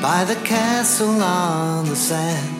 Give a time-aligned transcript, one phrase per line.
[0.00, 2.56] by the castle on the sand.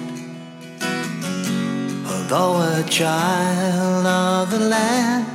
[2.06, 5.26] Although a child of the land,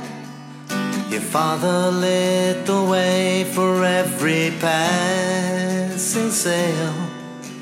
[1.10, 6.94] your father lit the way for every passing sail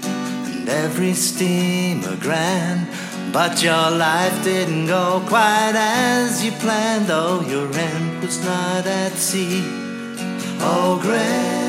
[0.05, 2.87] and every steamer grand.
[3.33, 9.13] But your life didn't go quite as you planned, though your end was not at
[9.13, 9.65] sea.
[10.61, 11.64] Oh, grace,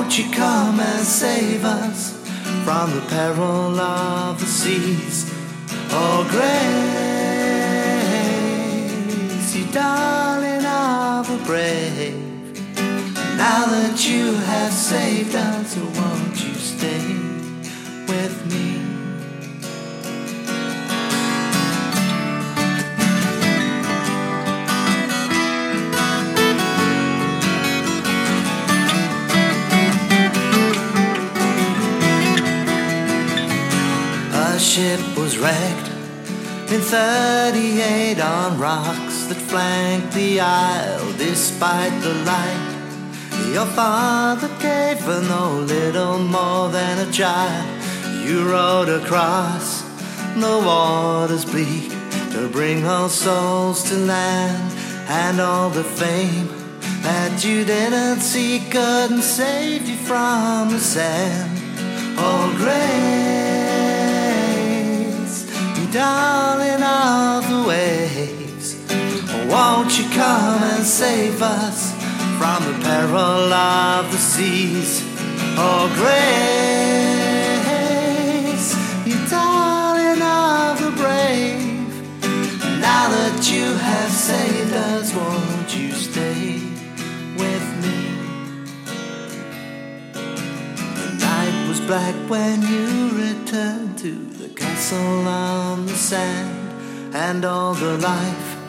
[0.00, 2.12] won't you come and save us
[2.64, 5.30] from the peril of the seas?
[5.92, 6.46] Oh, grace,
[9.54, 12.16] you darling of the brave.
[13.36, 17.19] Now that you have saved us, won't you stay
[34.60, 35.88] ship was wrecked
[36.70, 42.70] in 38 on rocks that flanked the isle despite the light.
[43.54, 47.66] Your father gave her no little more than a child.
[48.22, 49.82] You rowed across
[50.36, 51.90] the waters bleak
[52.32, 54.72] to bring all souls to land,
[55.08, 56.48] and all the fame
[57.02, 61.56] that you didn't see couldn't save you from the sand.
[62.22, 62.99] Oh, grace,
[69.50, 72.00] won't you come and save us?
[72.40, 75.04] from the peril of the seas.
[75.58, 76.28] Oh, grace,
[79.06, 81.92] you darling of the brave.
[82.80, 86.62] Now that you have saved us, won't you stay
[87.42, 87.98] with me?
[91.00, 94.12] The night was black when you returned to
[94.42, 98.59] the castle on the sand, and all the life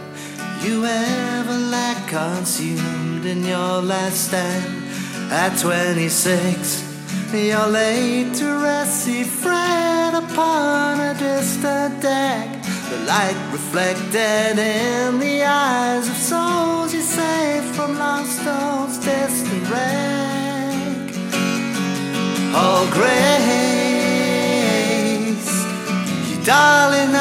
[0.64, 4.84] you ever lacked consumed in your last stand.
[5.32, 12.62] At 26, you're laid to rest, sea fret upon a distant deck.
[12.90, 21.16] The light reflected in the eyes of souls you saved from Longstone's, distant wreck.
[22.54, 23.52] Oh, grace,
[26.30, 27.16] you darling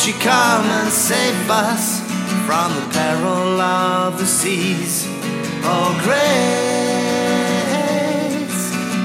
[0.00, 2.00] won't you come and save us
[2.46, 5.04] from the peril of the seas?
[5.62, 6.40] Oh, grace,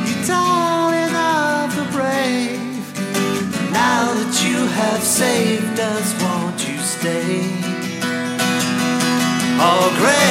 [0.08, 2.94] you darling of the brave,
[3.74, 7.44] now that you have saved us, won't you stay?
[9.60, 10.25] Oh, grace,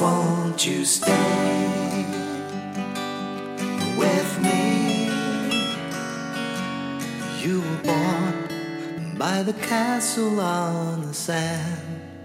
[0.00, 2.04] won't you stay
[3.96, 5.08] with me?
[7.42, 12.17] You were born by the castle on the sand.